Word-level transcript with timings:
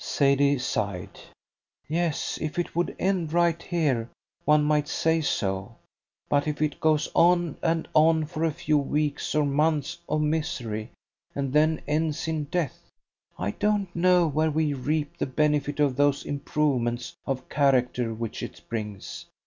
Sadie 0.03 0.57
sighed. 0.57 1.19
"Yes, 1.87 2.39
if 2.41 2.57
it 2.57 2.75
would 2.75 2.95
end 2.97 3.33
right 3.33 3.61
here 3.61 4.09
one 4.45 4.63
might 4.63 4.87
say 4.87 5.21
so; 5.21 5.75
but 6.27 6.47
if 6.47 6.59
it 6.59 6.79
goes 6.79 7.07
on 7.13 7.55
and 7.61 7.87
on 7.93 8.25
for 8.25 8.43
a 8.43 8.49
few 8.51 8.79
weeks 8.79 9.35
or 9.35 9.45
months 9.45 9.99
of 10.09 10.21
misery, 10.23 10.89
and 11.35 11.53
then 11.53 11.83
ends 11.87 12.27
in 12.27 12.45
death, 12.45 12.79
I 13.37 13.51
don't 13.51 13.95
know 13.95 14.27
where 14.27 14.49
we 14.49 14.73
reap 14.73 15.19
the 15.19 15.27
benefit 15.27 15.79
of 15.79 15.95
those 15.97 16.25
improvements 16.25 17.13
of 17.27 17.47
character 17.47 18.11
which 18.11 18.41
it 18.41 18.59
brings. 18.69 19.27